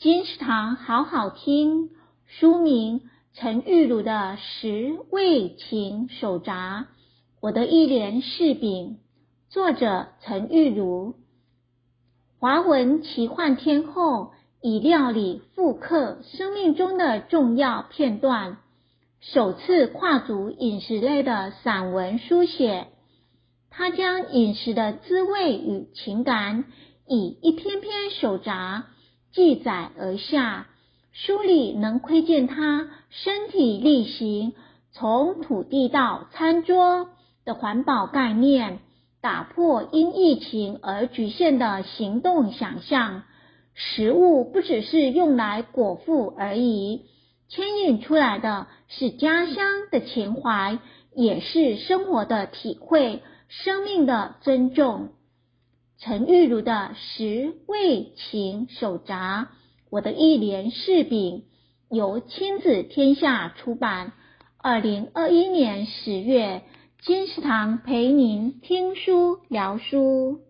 [0.00, 1.90] 金石堂好好听，
[2.24, 3.02] 书名
[3.34, 6.80] 陈玉如的《食味情手札》，
[7.42, 8.96] 我的一连柿饼，
[9.50, 11.16] 作者陈玉如，
[12.38, 14.32] 华文奇幻天后，
[14.62, 18.56] 以料理复刻生命中的重要片段，
[19.20, 22.86] 首次跨足饮食类的散文书写。
[23.68, 26.64] 他将饮食的滋味与情感，
[27.06, 28.86] 以一篇篇手札
[29.32, 30.66] 记载而下。
[31.12, 34.52] 书里能窥见他身体力行，
[34.92, 37.08] 从土地到餐桌
[37.44, 38.78] 的环保概念，
[39.20, 43.24] 打破因疫情而局限的行动想象。
[43.74, 47.02] 食物不只是用来果腹而已，
[47.48, 50.78] 牵引出来的是家乡的情怀，
[51.14, 53.22] 也是生活的体会。
[53.48, 55.08] 生命的尊重，
[56.02, 59.42] 陈玉如的《食味情手札》，
[59.90, 61.44] 我的一连柿饼，
[61.90, 64.14] 由亲子天下出版。
[64.56, 66.62] 二零二一年十月，
[67.02, 70.40] 金石堂陪您听书聊书。